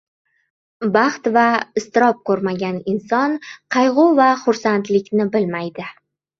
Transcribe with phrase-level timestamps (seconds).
[0.95, 1.43] •Baxt va
[1.81, 3.37] iztirob ko‘rmagan inson
[3.77, 5.91] qayg‘u va xursandlikni bilmaydi.